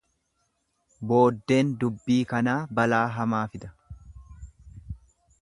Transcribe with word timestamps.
Booddeen 1.11 1.69
dubbii 1.83 2.17
kanaa 2.33 2.57
balaa 2.79 3.03
hamaa 3.19 3.45
fida. 3.57 3.71